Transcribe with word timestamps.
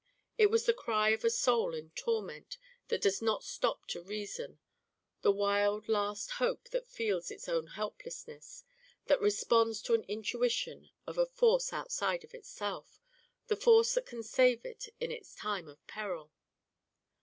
It 0.35 0.47
was 0.49 0.65
the 0.65 0.73
cry 0.73 1.09
of 1.09 1.23
a 1.23 1.29
soul 1.29 1.75
in 1.75 1.91
torment 1.91 2.57
that 2.87 3.01
does 3.03 3.21
not 3.21 3.43
stop 3.43 3.85
to 3.89 4.01
reason, 4.01 4.57
the 5.21 5.31
wild 5.31 5.87
last 5.87 6.31
hope 6.31 6.69
that 6.69 6.87
feels 6.87 7.29
its 7.29 7.47
own 7.47 7.67
helplessness, 7.67 8.63
that 9.05 9.21
responds 9.21 9.79
to 9.83 9.93
an 9.93 10.01
intuition 10.07 10.89
of 11.05 11.19
a 11.19 11.27
force 11.27 11.71
outside 11.71 12.23
of 12.23 12.33
itself 12.33 12.99
the 13.45 13.55
force 13.55 13.93
that 13.93 14.07
can 14.07 14.23
save 14.23 14.65
it 14.65 14.89
in 14.99 15.11
its 15.11 15.35
time 15.35 15.67
of 15.67 15.85
peril. 15.85 16.31